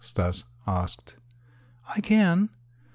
Stas 0.03 0.45
asked. 0.65 1.15
"I 1.95 2.01
can." 2.01 2.49